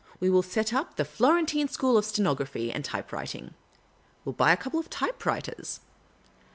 We 0.19 0.31
will 0.31 0.41
set 0.41 0.73
up 0.73 0.95
the 0.95 1.05
Florentine 1.05 1.67
School 1.67 1.95
of 1.95 2.05
Stenography 2.05 2.71
and 2.71 2.83
Typewriting. 2.83 3.53
We 4.25 4.31
'11 4.31 4.35
buy 4.35 4.51
a 4.51 4.57
couple 4.57 4.79
of 4.79 4.89
typewriters." 4.89 5.79